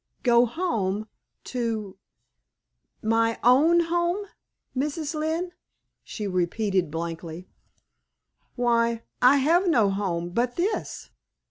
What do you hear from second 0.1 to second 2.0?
"Go home to